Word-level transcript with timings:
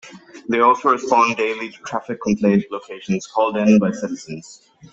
They 0.49 0.59
also 0.61 0.89
respond 0.89 1.37
daily 1.37 1.69
to 1.69 1.77
traffic 1.83 2.23
complaint 2.23 2.65
locations 2.71 3.27
called 3.27 3.55
in 3.55 3.77
by 3.77 3.91
citizens. 3.91 4.67